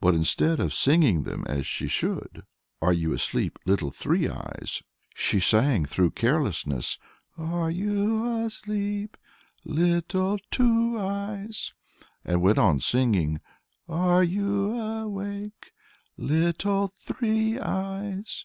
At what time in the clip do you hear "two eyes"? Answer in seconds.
10.50-11.72